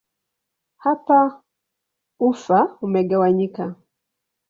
[0.83, 1.17] Hapa
[2.29, 3.63] ufa imegawanyika.